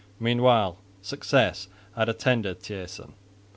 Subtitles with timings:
[0.19, 3.13] Meanwhile success had attended Thijssen.